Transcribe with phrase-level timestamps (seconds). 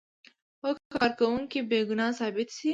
[0.61, 2.69] هو که کارکوونکی بې ګناه ثابت شي.